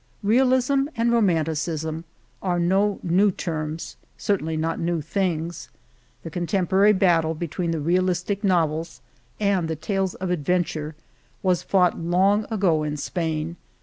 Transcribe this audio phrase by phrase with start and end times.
[0.23, 2.05] Realism and Romanticism
[2.41, 5.69] are no new terms— certainly not new things.
[6.23, 9.01] The con temporary battle between the realistic novels
[9.39, 10.95] and the tales of adventure
[11.43, 13.57] was fought long ago in old Spain.